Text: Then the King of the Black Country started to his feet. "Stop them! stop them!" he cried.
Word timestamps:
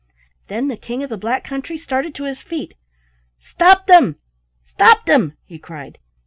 Then 0.47 0.67
the 0.67 0.77
King 0.77 1.03
of 1.03 1.11
the 1.11 1.15
Black 1.17 1.43
Country 1.43 1.77
started 1.77 2.15
to 2.15 2.23
his 2.23 2.41
feet. 2.41 2.73
"Stop 3.39 3.85
them! 3.85 4.15
stop 4.65 5.05
them!" 5.05 5.37
he 5.45 5.59
cried. 5.59 5.99